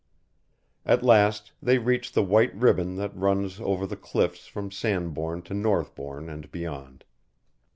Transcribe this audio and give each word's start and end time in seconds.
At 0.83 1.03
last 1.03 1.51
they 1.61 1.77
reached 1.77 2.15
the 2.15 2.23
white 2.23 2.55
ribbon 2.55 2.95
that 2.95 3.15
runs 3.15 3.59
over 3.59 3.85
the 3.85 3.95
cliffs 3.95 4.47
from 4.47 4.71
Sandbourne 4.71 5.43
to 5.43 5.53
Northbourne 5.53 6.27
and 6.27 6.51
beyond. 6.51 7.05